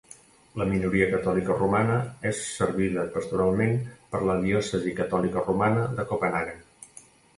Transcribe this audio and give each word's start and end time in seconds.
La 0.59 0.65
minoria 0.69 1.09
catòlica 1.09 1.57
romana 1.57 1.97
és 2.31 2.41
servida 2.53 3.03
pastoralment 3.17 3.77
per 4.15 4.23
la 4.31 4.39
Diòcesi 4.47 4.95
Catòlica 5.01 5.45
Romana 5.49 5.85
de 6.01 6.07
Copenhaguen. 6.15 6.65